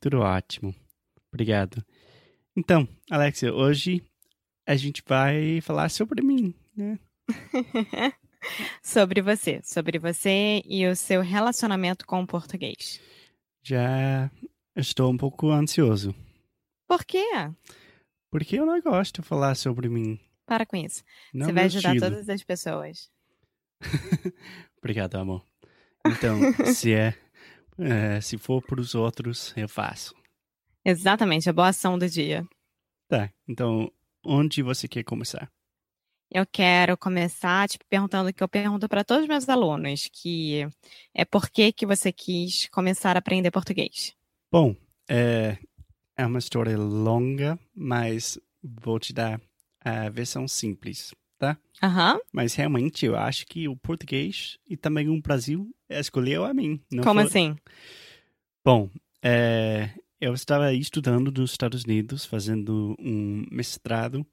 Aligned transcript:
Tudo 0.00 0.20
ótimo. 0.20 0.74
Obrigado. 1.32 1.84
Então, 2.56 2.88
Alexia, 3.10 3.52
hoje 3.52 4.02
a 4.66 4.74
gente 4.74 5.02
vai 5.06 5.60
falar 5.60 5.90
sobre 5.90 6.22
mim, 6.22 6.54
né? 6.74 6.98
sobre 8.82 9.20
você, 9.20 9.60
sobre 9.62 9.98
você 9.98 10.62
e 10.64 10.86
o 10.86 10.96
seu 10.96 11.20
relacionamento 11.20 12.06
com 12.06 12.22
o 12.22 12.26
português. 12.26 13.00
Já 13.62 14.30
estou 14.74 15.12
um 15.12 15.16
pouco 15.16 15.50
ansioso. 15.50 16.14
Por 16.88 17.04
quê? 17.04 17.26
Porque 18.30 18.58
eu 18.58 18.64
não 18.64 18.80
gosto 18.80 19.20
de 19.20 19.28
falar 19.28 19.54
sobre 19.54 19.88
mim. 19.88 20.18
Para 20.46 20.64
com 20.64 20.76
isso. 20.76 21.04
Não 21.32 21.46
você 21.46 21.50
é 21.50 21.54
vai 21.54 21.64
ajudar 21.64 21.94
estilo. 21.94 22.10
todas 22.10 22.28
as 22.28 22.42
pessoas. 22.42 23.10
Obrigado, 24.78 25.16
amor. 25.16 25.44
Então, 26.06 26.38
se 26.74 26.94
é, 26.94 27.14
é, 27.78 28.20
se 28.20 28.36
for 28.38 28.62
para 28.62 28.80
os 28.80 28.94
outros, 28.94 29.52
eu 29.56 29.68
faço. 29.68 30.14
Exatamente, 30.84 31.48
a 31.48 31.52
boa 31.52 31.68
ação 31.68 31.98
do 31.98 32.08
dia. 32.08 32.46
Tá. 33.08 33.30
Então, 33.48 33.90
onde 34.24 34.62
você 34.62 34.88
quer 34.88 35.02
começar? 35.02 35.50
Eu 36.32 36.46
quero 36.46 36.96
começar 36.96 37.68
te 37.68 37.76
perguntando 37.88 38.30
o 38.30 38.32
que 38.32 38.42
eu 38.42 38.48
pergunto 38.48 38.88
para 38.88 39.02
todos 39.02 39.24
os 39.24 39.28
meus 39.28 39.48
alunos, 39.48 40.08
que 40.12 40.60
é 41.12 41.24
por 41.24 41.50
que, 41.50 41.72
que 41.72 41.84
você 41.84 42.12
quis 42.12 42.68
começar 42.68 43.16
a 43.16 43.18
aprender 43.18 43.50
português? 43.50 44.14
Bom, 44.50 44.76
é, 45.08 45.58
é 46.16 46.24
uma 46.24 46.38
história 46.38 46.78
longa, 46.78 47.58
mas 47.74 48.38
vou 48.62 49.00
te 49.00 49.12
dar 49.12 49.40
a 49.80 50.08
versão 50.08 50.46
simples, 50.46 51.12
tá? 51.40 51.56
Aham. 51.82 52.20
Mas 52.32 52.54
realmente 52.54 53.06
eu 53.06 53.16
acho 53.16 53.46
que 53.46 53.66
o 53.66 53.74
português 53.74 54.58
e 54.68 54.76
também 54.76 55.08
o 55.08 55.20
Brasil 55.20 55.74
escolheu 55.88 56.44
a 56.44 56.52
mim. 56.54 56.78
Como 57.02 57.14
foi- 57.14 57.22
assim? 57.24 57.56
Bom, 58.62 58.90
é, 59.22 59.90
eu 60.20 60.34
estava 60.34 60.72
estudando 60.74 61.32
nos 61.32 61.50
Estados 61.52 61.82
Unidos, 61.84 62.26
fazendo 62.26 62.94
um 63.00 63.46
mestrado 63.50 64.24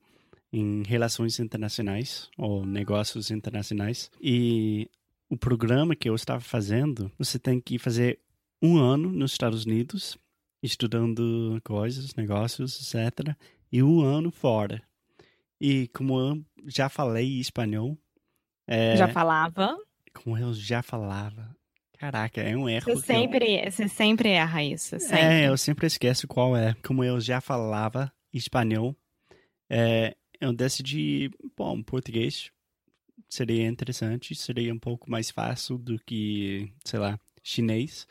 em 0.52 0.84
relações 0.84 1.40
internacionais 1.40 2.30
ou 2.38 2.66
negócios 2.66 3.32
internacionais. 3.32 4.12
E 4.22 4.90
o 5.30 5.38
programa 5.38 5.96
que 5.96 6.10
eu 6.10 6.16
estava 6.16 6.42
fazendo, 6.42 7.10
você 7.18 7.40
tem 7.40 7.60
que 7.62 7.80
fazer 7.80 8.20
um 8.62 8.78
ano 8.78 9.10
nos 9.10 9.32
Estados 9.32 9.66
Unidos, 9.66 10.18
estudando 10.62 11.62
coisas, 11.64 12.14
negócios, 12.16 12.94
etc. 12.94 13.34
E 13.72 13.82
um 13.82 14.02
ano 14.02 14.30
fora. 14.30 14.82
E 15.60 15.88
como 15.90 16.20
eu 16.20 16.46
já 16.66 16.88
falei 16.90 17.40
espanhol, 17.40 17.98
é, 18.68 18.96
Já 18.98 19.08
falava. 19.08 19.76
como 20.14 20.38
eu 20.38 20.54
já 20.54 20.82
falava, 20.84 21.56
caraca, 21.98 22.42
é 22.42 22.56
um 22.56 22.70
erro. 22.70 22.84
Você 22.86 22.92
que 22.92 22.98
eu- 22.98 23.02
sempre, 23.22 23.72
você 23.72 23.88
sempre 23.88 24.30
erra 24.30 24.64
isso, 24.64 25.00
sempre. 25.00 25.18
é, 25.18 25.48
eu 25.48 25.58
sempre 25.58 25.88
esqueço 25.88 26.28
qual 26.28 26.56
é. 26.56 26.76
Como 26.86 27.04
eu 27.04 27.20
já 27.20 27.42
falava 27.42 28.12
espanhol, 28.34 28.96
é, 29.70 30.16
eu 30.40 30.54
decidi, 30.54 31.32
bom, 31.56 31.82
português 31.82 32.52
seria 33.30 33.66
interessante, 33.68 34.36
seria 34.36 34.74
um 34.74 34.80
pouco 34.80 35.10
mais 35.10 35.30
fácil 35.32 35.78
do 35.78 36.00
que, 36.06 36.72
sei 36.86 37.00
lá, 37.00 37.20
chinês. 37.44 38.08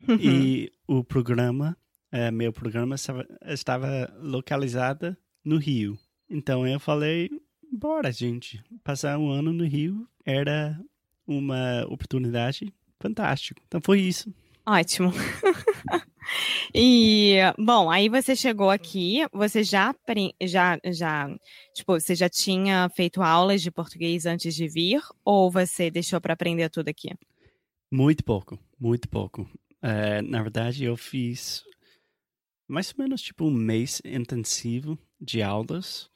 E 0.18 0.72
o 0.88 1.04
programa, 1.04 1.76
é, 2.10 2.30
meu 2.30 2.52
programa 2.54 2.94
estava, 2.94 3.26
estava 3.44 4.10
localizada 4.18 5.16
no 5.44 5.58
Rio. 5.58 5.98
Então 6.30 6.66
eu 6.66 6.78
falei, 6.78 7.28
bora, 7.72 8.12
gente, 8.12 8.62
passar 8.84 9.18
um 9.18 9.28
ano 9.30 9.52
no 9.52 9.64
Rio 9.64 10.08
era 10.24 10.80
uma 11.26 11.84
oportunidade 11.88 12.72
fantástica. 13.00 13.60
Então 13.66 13.80
foi 13.84 14.00
isso. 14.00 14.32
Ótimo. 14.64 15.12
E, 16.72 17.38
bom, 17.58 17.90
aí 17.90 18.08
você 18.08 18.36
chegou 18.36 18.70
aqui, 18.70 19.26
você 19.32 19.64
já, 19.64 19.92
já, 20.42 20.78
já, 20.84 21.28
tipo, 21.74 21.98
você 21.98 22.14
já 22.14 22.28
tinha 22.28 22.88
feito 22.90 23.20
aulas 23.20 23.62
de 23.62 23.70
português 23.70 24.26
antes 24.26 24.54
de 24.54 24.68
vir, 24.68 25.02
ou 25.24 25.50
você 25.50 25.90
deixou 25.90 26.20
para 26.20 26.34
aprender 26.34 26.70
tudo 26.70 26.88
aqui? 26.88 27.10
Muito 27.90 28.22
pouco, 28.24 28.58
muito 28.78 29.08
pouco. 29.08 29.48
É, 29.82 30.22
na 30.22 30.42
verdade, 30.42 30.84
eu 30.84 30.96
fiz 30.96 31.64
mais 32.68 32.94
ou 32.96 33.02
menos 33.02 33.20
tipo 33.20 33.44
um 33.44 33.50
mês 33.50 34.00
intensivo 34.04 34.96
de 35.20 35.42
aulas, 35.42 36.08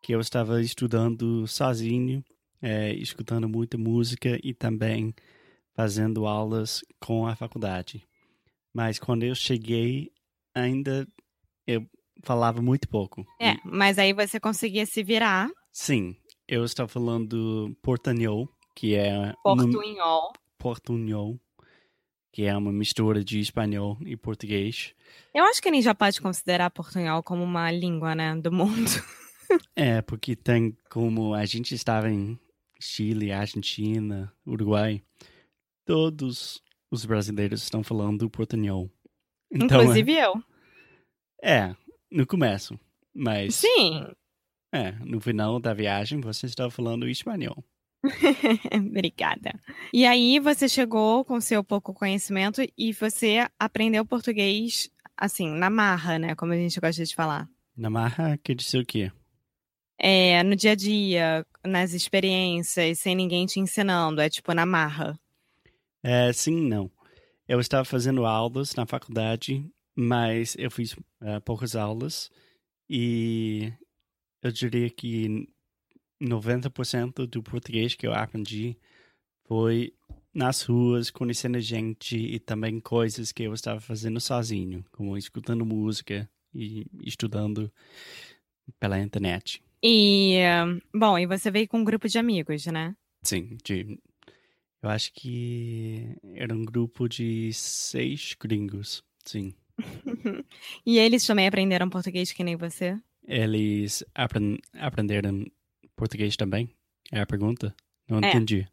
que 0.00 0.14
eu 0.14 0.20
estava 0.20 0.60
estudando 0.60 1.46
sozinho, 1.46 2.24
é, 2.60 2.92
escutando 2.94 3.48
muita 3.48 3.76
música 3.78 4.38
e 4.42 4.54
também 4.54 5.14
fazendo 5.74 6.26
aulas 6.26 6.82
com 7.00 7.26
a 7.26 7.36
faculdade. 7.36 8.06
Mas 8.72 8.98
quando 8.98 9.22
eu 9.22 9.34
cheguei, 9.34 10.10
ainda 10.54 11.06
eu 11.66 11.86
falava 12.22 12.60
muito 12.60 12.88
pouco. 12.88 13.24
É, 13.40 13.54
mas 13.64 13.98
aí 13.98 14.12
você 14.12 14.40
conseguia 14.40 14.86
se 14.86 15.02
virar, 15.02 15.48
sim, 15.70 16.16
eu 16.46 16.64
estava 16.64 16.88
falando 16.88 17.76
portanhol, 17.82 18.48
que 18.74 18.94
é 18.94 19.32
portunhol. 19.42 20.32
portunhol, 20.56 21.38
que 22.32 22.44
é 22.44 22.56
uma 22.56 22.72
mistura 22.72 23.22
de 23.22 23.38
espanhol 23.38 23.96
e 24.04 24.16
português. 24.16 24.94
Eu 25.34 25.44
acho 25.44 25.60
que 25.60 25.68
a 25.68 25.72
gente 25.72 25.84
já 25.84 25.94
pode 25.94 26.20
considerar 26.20 26.70
portunhol 26.70 27.22
como 27.22 27.44
uma 27.44 27.70
língua, 27.70 28.14
né, 28.14 28.34
do 28.34 28.50
mundo. 28.50 28.90
É, 29.74 30.02
porque 30.02 30.36
tem 30.36 30.76
como 30.90 31.34
a 31.34 31.44
gente 31.44 31.74
estava 31.74 32.10
em 32.10 32.38
Chile, 32.80 33.32
Argentina, 33.32 34.32
Uruguai, 34.46 35.02
todos 35.84 36.62
os 36.90 37.04
brasileiros 37.04 37.62
estão 37.62 37.82
falando 37.82 38.30
portunhol. 38.30 38.90
Então, 39.50 39.80
Inclusive 39.80 40.12
eu. 40.12 40.42
é, 41.42 41.74
no 42.10 42.26
começo, 42.26 42.78
mas 43.14 43.56
Sim. 43.56 44.06
é, 44.72 44.92
no 45.04 45.20
final 45.20 45.58
da 45.58 45.72
viagem 45.72 46.20
você 46.20 46.46
estava 46.46 46.70
falando 46.70 47.08
espanhol. 47.08 47.64
Obrigada. 48.72 49.58
E 49.92 50.06
aí 50.06 50.38
você 50.38 50.68
chegou 50.68 51.24
com 51.24 51.40
seu 51.40 51.64
pouco 51.64 51.92
conhecimento 51.92 52.62
e 52.76 52.92
você 52.92 53.48
aprendeu 53.58 54.04
português, 54.04 54.90
assim, 55.16 55.48
na 55.48 55.68
marra, 55.68 56.18
né? 56.18 56.34
Como 56.34 56.52
a 56.52 56.56
gente 56.56 56.78
gosta 56.78 57.04
de 57.04 57.14
falar. 57.14 57.48
Na 57.76 57.90
marra, 57.90 58.38
quer 58.38 58.54
dizer 58.54 58.80
o 58.80 58.86
quê? 58.86 59.10
É, 59.98 60.42
no 60.44 60.54
dia 60.54 60.72
a 60.72 60.74
dia, 60.76 61.46
nas 61.64 61.92
experiências, 61.92 63.00
sem 63.00 63.16
ninguém 63.16 63.46
te 63.46 63.58
ensinando. 63.58 64.20
É 64.20 64.30
tipo 64.30 64.52
na 64.54 64.64
marra. 64.64 65.18
É, 66.02 66.32
sim, 66.32 66.68
não. 66.68 66.90
Eu 67.48 67.60
estava 67.60 67.84
fazendo 67.84 68.24
aulas 68.24 68.74
na 68.74 68.86
faculdade, 68.86 69.64
mas 69.96 70.54
eu 70.58 70.70
fiz 70.70 70.94
eh, 71.22 71.40
poucas 71.40 71.74
aulas 71.74 72.30
e 72.88 73.72
eu 74.42 74.52
diria 74.52 74.88
que 74.90 75.48
90% 76.20 77.26
do 77.26 77.42
português 77.42 77.94
que 77.94 78.06
eu 78.06 78.12
aprendi 78.12 78.76
foi 79.46 79.92
nas 80.32 80.62
ruas, 80.62 81.10
conhecendo 81.10 81.58
gente 81.58 82.16
e 82.16 82.38
também 82.38 82.78
coisas 82.80 83.32
que 83.32 83.42
eu 83.42 83.54
estava 83.54 83.80
fazendo 83.80 84.20
sozinho, 84.20 84.84
como 84.92 85.16
escutando 85.16 85.64
música 85.64 86.28
e 86.54 86.86
estudando 87.02 87.72
pela 88.78 89.00
internet. 89.00 89.62
E, 89.82 90.38
bom, 90.94 91.18
e 91.18 91.26
você 91.26 91.50
veio 91.50 91.68
com 91.68 91.78
um 91.78 91.84
grupo 91.84 92.08
de 92.08 92.18
amigos, 92.18 92.66
né? 92.66 92.94
Sim, 93.22 93.56
de, 93.64 93.98
eu 94.82 94.88
acho 94.90 95.12
que 95.12 96.16
era 96.34 96.54
um 96.54 96.64
grupo 96.64 97.08
de 97.08 97.52
seis 97.52 98.34
gringos, 98.38 99.02
sim. 99.24 99.54
E 100.84 100.98
eles 100.98 101.24
também 101.26 101.46
aprenderam 101.46 101.88
português 101.88 102.32
que 102.32 102.42
nem 102.44 102.56
você? 102.56 102.98
eles 103.26 104.02
apren 104.14 104.56
aprenderam 104.72 105.44
português 105.94 106.34
também? 106.36 106.70
É 107.12 107.20
a 107.20 107.26
pergunta? 107.26 107.74
Não 108.08 108.18
É. 108.18 108.28
entendi. 108.28 108.66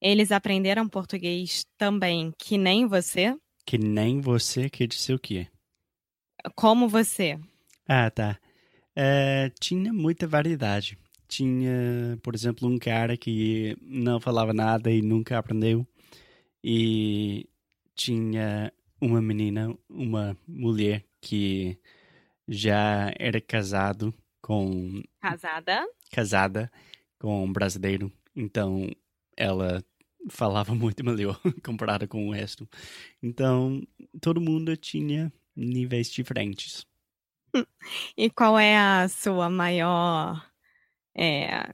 Eles 0.00 0.32
aprenderam 0.32 0.88
português 0.88 1.64
também, 1.78 2.32
que 2.38 2.58
nem 2.58 2.86
você? 2.86 3.34
Que 3.64 3.78
nem 3.78 4.20
você 4.20 4.68
quer 4.68 4.86
dizer 4.88 5.14
o 5.14 5.18
quê? 5.18 5.46
Como 6.54 6.88
você? 6.88 7.38
Ah, 7.88 8.10
tá. 8.10 8.38
É, 8.96 9.52
tinha 9.60 9.92
muita 9.92 10.26
variedade. 10.26 10.98
Tinha, 11.28 12.18
por 12.22 12.34
exemplo, 12.34 12.66
um 12.68 12.78
cara 12.78 13.16
que 13.16 13.76
não 13.82 14.18
falava 14.18 14.54
nada 14.54 14.90
e 14.90 15.02
nunca 15.02 15.38
aprendeu. 15.38 15.86
E 16.64 17.46
tinha 17.94 18.72
uma 19.00 19.20
menina, 19.20 19.76
uma 19.88 20.36
mulher 20.48 21.04
que 21.20 21.78
já 22.48 23.12
era 23.18 23.40
casado 23.40 24.14
com 24.40 25.02
Casada? 25.20 25.84
casada 26.12 26.72
com 27.18 27.44
um 27.44 27.52
brasileiro, 27.52 28.12
então 28.34 28.88
ela 29.36 29.84
falava 30.30 30.72
muito 30.74 31.04
melhor 31.04 31.40
comparada 31.64 32.06
com 32.06 32.28
o 32.28 32.32
resto. 32.32 32.68
Então, 33.22 33.82
todo 34.20 34.40
mundo 34.40 34.76
tinha 34.76 35.32
níveis 35.54 36.10
diferentes. 36.10 36.86
E 38.16 38.28
qual 38.30 38.58
é 38.58 38.76
a 38.76 39.08
sua 39.08 39.48
maior. 39.48 40.44
é, 41.16 41.70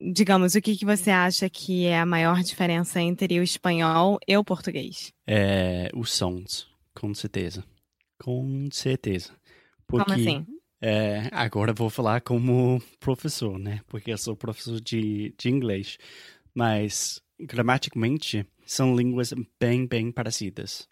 digamos, 0.00 0.54
o 0.54 0.60
que, 0.62 0.76
que 0.76 0.84
você 0.84 1.10
acha 1.10 1.48
que 1.50 1.86
é 1.86 1.98
a 1.98 2.06
maior 2.06 2.40
diferença 2.42 3.00
entre 3.00 3.38
o 3.38 3.42
espanhol 3.42 4.18
e 4.26 4.36
o 4.36 4.44
português? 4.44 5.12
É, 5.26 5.90
os 5.94 6.10
sons, 6.12 6.68
com 6.94 7.12
certeza. 7.14 7.64
Com 8.18 8.68
certeza. 8.72 9.36
Porque, 9.86 10.04
Como 10.04 10.20
assim? 10.20 10.46
é, 10.80 11.28
agora 11.32 11.72
vou 11.72 11.90
falar 11.90 12.20
como 12.20 12.80
professor, 12.98 13.58
né? 13.58 13.80
Porque 13.86 14.12
eu 14.12 14.18
sou 14.18 14.36
professor 14.36 14.80
de, 14.80 15.34
de 15.38 15.50
inglês. 15.50 15.98
Mas, 16.54 17.20
gramaticalmente, 17.38 18.46
são 18.66 18.96
línguas 18.96 19.32
bem, 19.58 19.86
bem 19.86 20.10
parecidas. 20.10 20.88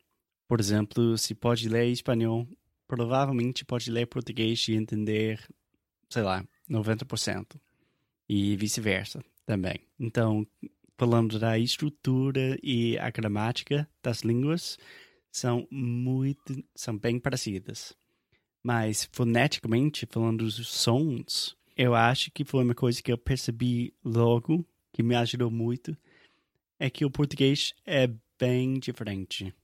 Por 0.48 0.60
exemplo, 0.60 1.16
se 1.18 1.34
pode 1.34 1.68
ler 1.68 1.86
espanhol, 1.88 2.46
provavelmente 2.88 3.64
pode 3.64 3.90
ler 3.90 4.06
português 4.06 4.66
e 4.66 4.74
entender, 4.74 5.46
sei 6.08 6.22
lá, 6.22 6.44
90%. 6.68 7.60
E 8.28 8.56
vice-versa 8.56 9.22
também. 9.46 9.80
Então, 9.98 10.46
falando 10.98 11.38
da 11.38 11.58
estrutura 11.58 12.58
e 12.62 12.98
a 12.98 13.08
gramática 13.10 13.88
das 14.02 14.20
línguas, 14.20 14.76
são 15.30 15.66
muito, 15.70 16.62
são 16.74 16.96
bem 16.98 17.18
parecidas. 17.18 17.94
Mas 18.62 19.08
foneticamente, 19.12 20.06
falando 20.10 20.44
dos 20.44 20.66
sons, 20.68 21.56
eu 21.76 21.94
acho 21.94 22.30
que 22.32 22.44
foi 22.44 22.64
uma 22.64 22.74
coisa 22.74 23.02
que 23.02 23.12
eu 23.12 23.16
percebi 23.16 23.94
logo, 24.04 24.66
que 24.92 25.02
me 25.02 25.14
ajudou 25.14 25.50
muito, 25.50 25.96
é 26.78 26.90
que 26.90 27.04
o 27.04 27.10
português 27.10 27.72
é 27.86 28.10
bem 28.38 28.78
diferente. 28.78 29.54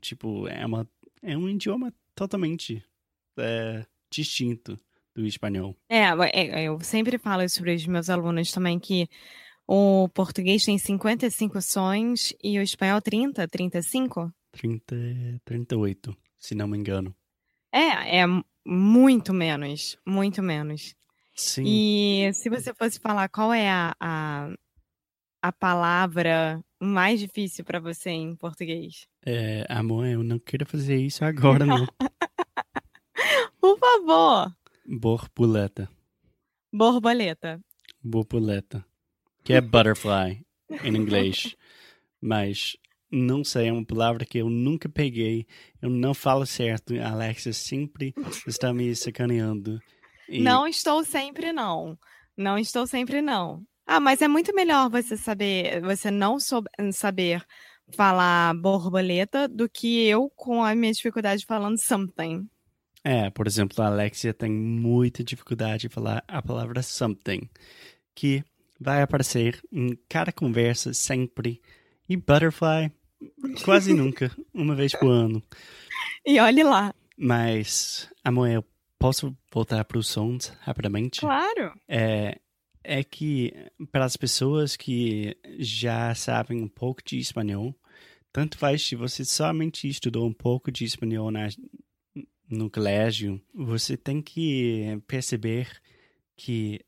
Tipo, 0.00 0.46
é, 0.48 0.66
uma, 0.66 0.88
é 1.22 1.36
um 1.36 1.48
idioma 1.48 1.94
totalmente 2.14 2.84
é, 3.38 3.84
distinto 4.10 4.78
do 5.14 5.26
espanhol. 5.26 5.76
É, 5.88 6.04
é, 6.32 6.64
eu 6.64 6.80
sempre 6.80 7.18
falo 7.18 7.42
isso 7.42 7.62
para 7.62 7.74
os 7.74 7.86
meus 7.86 8.08
alunos 8.08 8.50
também, 8.50 8.78
que 8.78 9.08
o 9.66 10.08
português 10.08 10.64
tem 10.64 10.78
55 10.78 11.60
sons 11.62 12.34
e 12.42 12.58
o 12.58 12.62
espanhol 12.62 13.00
30, 13.00 13.46
35? 13.48 14.32
30, 14.52 15.40
38, 15.44 16.16
se 16.38 16.54
não 16.54 16.66
me 16.66 16.78
engano. 16.78 17.14
É, 17.72 18.20
é 18.20 18.26
muito 18.66 19.32
menos, 19.32 19.96
muito 20.06 20.42
menos. 20.42 20.94
Sim. 21.34 21.64
E 21.66 22.32
se 22.34 22.50
você 22.50 22.74
fosse 22.74 23.00
falar 23.00 23.28
qual 23.28 23.52
é 23.52 23.68
a, 23.70 23.96
a, 23.98 24.50
a 25.40 25.52
palavra 25.52 26.62
mais 26.82 27.20
difícil 27.20 27.64
para 27.64 27.78
você 27.80 28.10
em 28.10 28.34
português? 28.36 29.06
É, 29.24 29.64
amor, 29.68 30.06
eu 30.06 30.22
não 30.22 30.38
quero 30.38 30.66
fazer 30.66 30.96
isso 30.96 31.24
agora, 31.24 31.64
não. 31.64 31.86
Por 33.60 33.78
favor! 33.78 34.52
Borboleta. 34.84 35.88
Borboleta. 36.72 37.60
Borboleta. 38.02 38.84
Que 39.44 39.52
é 39.54 39.60
butterfly 39.60 40.44
em 40.84 40.96
inglês. 40.96 41.54
Mas 42.20 42.76
não 43.10 43.44
sei, 43.44 43.68
é 43.68 43.72
uma 43.72 43.84
palavra 43.84 44.24
que 44.24 44.38
eu 44.38 44.48
nunca 44.50 44.88
peguei. 44.88 45.46
Eu 45.80 45.90
não 45.90 46.14
falo 46.14 46.46
certo. 46.46 46.94
A 47.00 47.10
Alexia 47.10 47.52
sempre 47.52 48.14
está 48.46 48.72
me 48.72 48.94
sacaneando. 48.96 49.80
E- 50.28 50.40
Não 50.40 50.66
estou 50.66 51.04
sempre, 51.04 51.52
não. 51.52 51.98
Não 52.36 52.56
estou 52.58 52.86
sempre, 52.86 53.20
não. 53.20 53.62
Ah, 53.94 54.00
mas 54.00 54.22
é 54.22 54.26
muito 54.28 54.54
melhor 54.54 54.88
você 54.88 55.18
saber, 55.18 55.82
você 55.82 56.10
não 56.10 56.40
soube- 56.40 56.70
saber 56.92 57.44
falar 57.94 58.54
borboleta 58.54 59.46
do 59.46 59.68
que 59.68 60.06
eu 60.06 60.30
com 60.34 60.64
a 60.64 60.74
minha 60.74 60.90
dificuldade 60.94 61.44
falando 61.44 61.76
something. 61.76 62.48
É, 63.04 63.28
por 63.28 63.46
exemplo, 63.46 63.84
a 63.84 63.88
Alexia 63.88 64.32
tem 64.32 64.50
muita 64.50 65.22
dificuldade 65.22 65.82
de 65.82 65.88
falar 65.90 66.24
a 66.26 66.40
palavra 66.40 66.82
something, 66.82 67.46
que 68.14 68.42
vai 68.80 69.02
aparecer 69.02 69.60
em 69.70 69.94
cada 70.08 70.32
conversa 70.32 70.94
sempre. 70.94 71.60
E 72.08 72.16
butterfly, 72.16 72.90
quase 73.62 73.92
nunca, 73.92 74.34
uma 74.54 74.74
vez 74.74 74.94
por 74.94 75.10
ano. 75.10 75.42
E 76.24 76.40
olhe 76.40 76.62
lá. 76.62 76.94
Mas, 77.14 78.10
amor, 78.24 78.48
eu 78.48 78.64
posso 78.98 79.36
voltar 79.52 79.84
para 79.84 79.98
os 79.98 80.06
sons 80.06 80.48
rapidamente? 80.62 81.20
Claro. 81.20 81.74
É, 81.86 82.38
é 82.84 83.02
que 83.04 83.52
para 83.90 84.04
as 84.04 84.16
pessoas 84.16 84.76
que 84.76 85.36
já 85.58 86.14
sabem 86.14 86.62
um 86.62 86.68
pouco 86.68 87.02
de 87.04 87.18
espanhol, 87.18 87.74
tanto 88.32 88.58
faz 88.58 88.82
se 88.82 88.96
você 88.96 89.24
somente 89.24 89.88
estudou 89.88 90.26
um 90.26 90.32
pouco 90.32 90.70
de 90.70 90.84
espanhol 90.84 91.30
na, 91.30 91.48
no 92.48 92.70
colégio, 92.70 93.40
você 93.54 93.96
tem 93.96 94.20
que 94.22 95.00
perceber 95.06 95.68
que 96.36 96.80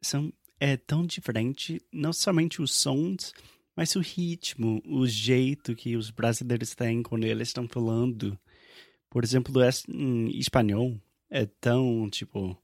são, 0.00 0.32
é 0.60 0.76
tão 0.76 1.04
diferente, 1.04 1.80
não 1.92 2.12
somente 2.12 2.62
os 2.62 2.72
sons, 2.72 3.32
mas 3.76 3.94
o 3.96 4.00
ritmo, 4.00 4.82
o 4.86 5.06
jeito 5.06 5.74
que 5.74 5.96
os 5.96 6.10
brasileiros 6.10 6.74
têm 6.74 7.02
quando 7.02 7.24
eles 7.24 7.48
estão 7.48 7.68
falando. 7.68 8.38
Por 9.10 9.24
exemplo, 9.24 9.54
em 9.88 10.36
espanhol 10.38 11.00
é 11.30 11.46
tão 11.46 12.08
tipo, 12.10 12.56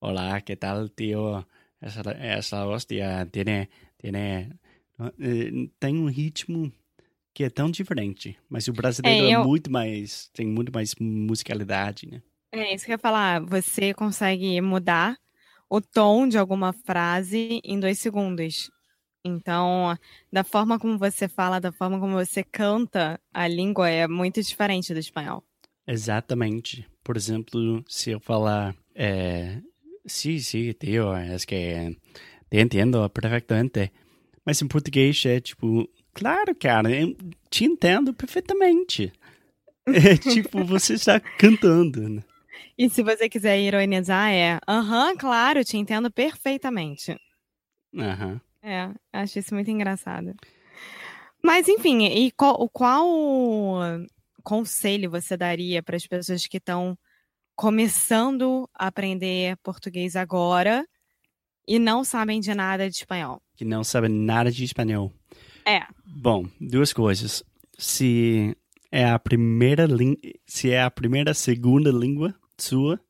Hola, 0.00 0.40
¿qué 0.42 0.54
tal, 0.56 0.88
tío? 0.88 1.44
Essa, 1.80 2.00
essa 2.18 2.66
hostia 2.66 3.26
tiene, 3.30 3.68
tiene, 3.98 4.50
tem 5.78 5.96
um 5.96 6.06
ritmo 6.06 6.72
que 7.34 7.44
é 7.44 7.50
tão 7.50 7.70
diferente, 7.70 8.36
mas 8.48 8.66
o 8.68 8.72
brasileiro 8.72 9.24
É, 9.24 9.30
é, 9.30 9.34
eu- 9.34 9.44
muito 9.44 9.70
mais, 9.70 10.28
tem 10.32 10.46
muito 10.46 10.72
mais 10.72 10.94
musicalidade, 11.00 12.06
né? 12.08 12.22
É 12.52 12.74
isso 12.74 12.84
que 12.86 12.90
eu 12.92 12.94
ia 12.94 12.98
falar. 12.98 13.40
Você 13.44 13.94
consegue 13.94 14.60
mudar 14.60 15.16
o 15.70 15.80
tom 15.80 16.26
de 16.26 16.38
alguma 16.38 16.72
frase 16.72 17.60
em 17.62 17.78
dois 17.78 17.98
segundos. 17.98 18.70
Então, 19.24 19.96
da 20.32 20.42
forma 20.42 20.78
como 20.78 20.96
você 20.98 21.28
fala, 21.28 21.60
da 21.60 21.70
forma 21.70 22.00
como 22.00 22.14
você 22.14 22.42
canta, 22.42 23.20
a 23.32 23.46
língua 23.46 23.88
é 23.90 24.08
muito 24.08 24.42
diferente 24.42 24.94
do 24.94 24.98
espanhol. 24.98 25.44
Exatamente. 25.86 26.86
Por 27.04 27.16
exemplo, 27.16 27.84
se 27.88 28.10
eu 28.10 28.20
falar, 28.20 28.74
eh, 28.94 29.60
sí, 30.08 30.40
sí, 30.40 30.74
tío, 30.74 31.16
es 31.16 31.44
que 31.44 31.96
te 32.48 32.60
entendo 32.60 33.08
perfeitamente. 33.10 33.92
Mas 34.44 34.62
em 34.62 34.68
português 34.68 35.24
é 35.26 35.40
tipo, 35.40 35.88
claro, 36.14 36.54
cara, 36.54 36.90
eu 36.90 37.14
te 37.50 37.64
entendo 37.64 38.12
perfeitamente. 38.14 39.12
É 39.90 40.18
tipo, 40.18 40.62
você 40.64 40.94
está 40.94 41.18
cantando, 41.18 42.06
né? 42.10 42.22
E 42.76 42.90
se 42.90 43.02
você 43.02 43.26
quiser 43.26 43.58
ironizar, 43.58 44.30
é 44.30 44.58
aham, 44.68 45.16
claro, 45.16 45.64
te 45.64 45.78
entendo 45.78 46.10
perfeitamente. 46.10 47.16
Aham. 47.96 48.38
É, 48.62 48.90
acho 49.12 49.38
isso 49.38 49.54
muito 49.54 49.70
engraçado. 49.70 50.34
Mas, 51.42 51.68
enfim, 51.68 52.04
e 52.04 52.30
qual, 52.32 52.68
qual 52.68 53.06
conselho 54.42 55.10
você 55.10 55.36
daria 55.36 55.82
para 55.82 55.96
as 55.96 56.06
pessoas 56.06 56.46
que 56.46 56.58
estão 56.58 56.98
começando 57.58 58.70
a 58.72 58.86
aprender 58.86 59.56
português 59.64 60.14
agora 60.14 60.86
e 61.66 61.76
não 61.76 62.04
sabem 62.04 62.38
de 62.38 62.54
nada 62.54 62.88
de 62.88 62.94
espanhol? 62.94 63.42
que 63.58 63.64
não 63.64 63.82
sabe 63.82 64.08
nada 64.08 64.52
de 64.52 64.62
espanhol. 64.62 65.12
É. 65.66 65.84
Bom, 66.06 66.46
duas 66.60 66.92
coisas. 66.92 67.42
Se 67.76 68.56
é 68.92 69.04
a 69.04 69.18
primeira 69.18 69.84
língua, 69.84 70.20
se 70.46 70.70
é 70.70 70.80
a 70.80 70.90
primeira, 70.90 71.34
segunda 71.34 71.90
língua 71.90 72.32
sua, 72.56 73.00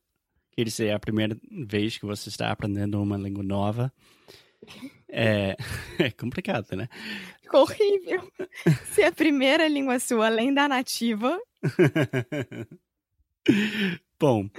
quer 0.51 0.63
dizer, 0.63 0.87
é 0.87 0.93
a 0.93 0.99
primeira 0.99 1.37
vez 1.51 1.99
que 1.99 2.05
você 2.07 2.29
está 2.29 2.49
aprendendo 2.49 2.99
uma 2.99 3.15
língua 3.15 3.43
nova, 3.43 3.93
é, 5.07 5.55
é 5.99 6.09
complicado, 6.09 6.75
né? 6.75 6.89
Ficou 7.43 7.61
horrível. 7.61 8.27
Se 8.91 9.03
a 9.03 9.11
primeira 9.11 9.67
língua 9.67 9.99
sua, 9.99 10.25
além 10.25 10.51
da 10.51 10.67
nativa, 10.67 11.39
Bom, 14.19 14.49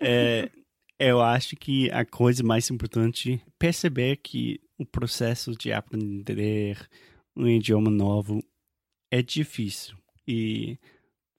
é, 0.00 0.50
eu 0.98 1.20
acho 1.20 1.54
que 1.56 1.90
a 1.90 2.04
coisa 2.04 2.42
mais 2.42 2.70
importante 2.70 3.34
é 3.34 3.50
perceber 3.58 4.16
que 4.16 4.60
o 4.78 4.86
processo 4.86 5.52
de 5.52 5.72
aprender 5.72 6.88
um 7.36 7.46
idioma 7.46 7.90
novo 7.90 8.42
é 9.10 9.22
difícil 9.22 9.96
e 10.26 10.78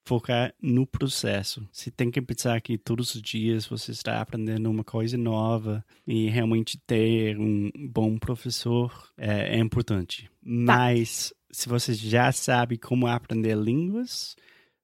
focar 0.06 0.54
no 0.62 0.86
processo. 0.86 1.68
Você 1.72 1.90
tem 1.90 2.12
que 2.12 2.22
pensar 2.22 2.60
que 2.62 2.78
todos 2.78 3.16
os 3.16 3.22
dias 3.22 3.66
você 3.66 3.92
está 3.92 4.22
aprendendo 4.22 4.70
uma 4.70 4.84
coisa 4.84 5.18
nova 5.18 5.84
e 6.06 6.30
realmente 6.30 6.78
ter 6.78 7.40
um 7.40 7.72
bom 7.90 8.18
professor 8.18 9.10
é, 9.18 9.58
é 9.58 9.60
importante. 9.60 10.26
Tá. 10.26 10.30
Mas 10.44 11.34
se 11.52 11.70
você 11.70 11.94
já 11.94 12.32
sabe 12.32 12.78
como 12.78 13.08
aprender 13.08 13.56
línguas, 13.56 14.36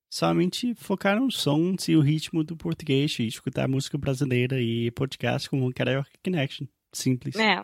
somente 0.09 0.73
focar 0.73 1.19
nos 1.19 1.37
sons 1.37 1.87
e 1.87 1.95
o 1.95 2.01
ritmo 2.01 2.43
do 2.43 2.57
português 2.57 3.17
e 3.19 3.27
escutar 3.27 3.67
música 3.67 3.97
brasileira 3.97 4.59
e 4.59 4.89
podcast 4.91 5.49
com 5.49 5.65
o 5.65 5.73
Karaoke 5.73 6.17
Connection. 6.23 6.65
Simples. 6.91 7.35
É, 7.35 7.63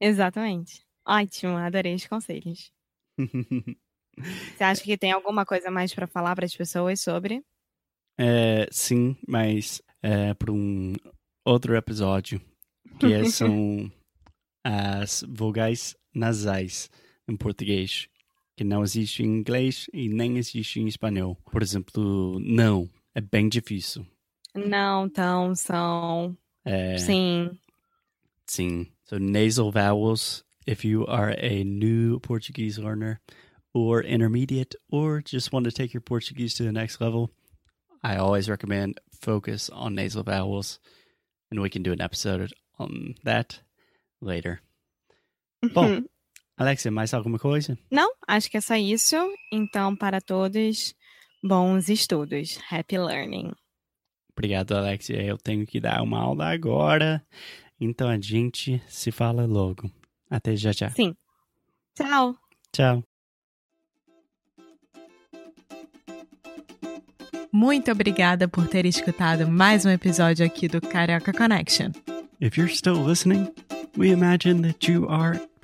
exatamente. 0.00 0.82
Ótimo, 1.06 1.56
adorei 1.56 1.94
os 1.94 2.06
conselhos. 2.06 2.72
Você 4.16 4.64
acha 4.64 4.82
que 4.82 4.96
tem 4.96 5.12
alguma 5.12 5.44
coisa 5.44 5.70
mais 5.70 5.92
para 5.92 6.06
falar 6.06 6.34
para 6.34 6.46
as 6.46 6.56
pessoas 6.56 7.00
sobre? 7.00 7.44
É, 8.18 8.68
sim, 8.70 9.16
mas 9.28 9.82
é, 10.02 10.32
para 10.34 10.52
um 10.52 10.94
outro 11.44 11.76
episódio, 11.76 12.40
que 12.98 13.12
é, 13.12 13.24
são 13.28 13.90
as 14.64 15.24
vogais 15.28 15.96
nasais 16.14 16.88
em 17.28 17.36
português 17.36 18.08
que 18.56 18.64
não 18.64 18.82
existe 18.82 19.22
em 19.22 19.26
inglês 19.26 19.86
e 19.92 20.08
nem 20.08 20.36
existe 20.38 20.80
em 20.80 20.86
espanhol. 20.86 21.36
Por 21.50 21.62
exemplo, 21.62 22.38
não. 22.40 22.88
É 23.14 23.20
bem 23.20 23.48
difícil. 23.48 24.06
Não, 24.54 25.08
tão, 25.08 25.54
são. 25.54 26.36
É, 26.64 26.96
Sim. 26.98 27.50
sim. 28.46 28.86
So 29.04 29.18
nasal 29.18 29.70
vowels, 29.70 30.44
if 30.66 30.84
you 30.84 31.04
are 31.08 31.32
a 31.32 31.64
new 31.64 32.18
Portuguese 32.20 32.78
learner 32.80 33.20
or 33.72 34.02
intermediate 34.02 34.76
or 34.90 35.20
just 35.20 35.52
want 35.52 35.64
to 35.64 35.72
take 35.72 35.92
your 35.92 36.00
Portuguese 36.02 36.54
to 36.54 36.64
the 36.64 36.72
next 36.72 37.00
level, 37.00 37.30
I 38.02 38.16
always 38.16 38.48
recommend 38.48 39.00
focus 39.20 39.68
on 39.70 39.94
nasal 39.94 40.22
vowels. 40.22 40.78
And 41.50 41.60
we 41.60 41.70
can 41.70 41.82
do 41.82 41.92
an 41.92 42.00
episode 42.00 42.52
on 42.78 43.14
that 43.24 43.60
later. 44.20 44.60
Bom, 45.72 46.06
Alexia, 46.56 46.90
mais 46.90 47.12
alguma 47.12 47.38
coisa? 47.38 47.76
Não, 47.90 48.12
acho 48.28 48.50
que 48.50 48.56
é 48.56 48.60
só 48.60 48.76
isso. 48.76 49.16
Então, 49.52 49.96
para 49.96 50.20
todos, 50.20 50.94
bons 51.42 51.88
estudos. 51.88 52.58
Happy 52.70 52.96
learning. 52.96 53.52
Obrigado, 54.36 54.72
Alexia. 54.72 55.22
Eu 55.22 55.36
tenho 55.36 55.66
que 55.66 55.80
dar 55.80 56.02
uma 56.02 56.20
aula 56.20 56.52
agora. 56.52 57.24
Então 57.80 58.08
a 58.08 58.18
gente 58.20 58.82
se 58.88 59.10
fala 59.10 59.44
logo. 59.46 59.90
Até 60.30 60.56
já 60.56 60.72
já. 60.72 60.90
Sim. 60.90 61.14
Tchau. 61.94 62.36
Tchau. 62.72 63.02
Muito 67.52 67.92
obrigada 67.92 68.48
por 68.48 68.66
ter 68.66 68.84
escutado 68.84 69.46
mais 69.46 69.84
um 69.84 69.90
episódio 69.90 70.44
aqui 70.44 70.66
do 70.66 70.80
Carioca 70.80 71.32
Connection. 71.32 71.92
If 72.40 72.56
you're 72.58 72.72
still 72.74 73.04
listening, 73.06 73.48
we 73.96 74.10
imagine 74.10 74.62
that 74.62 74.90
you 74.90 75.08
are 75.08 75.40